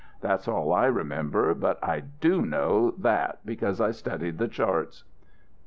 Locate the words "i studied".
3.79-4.39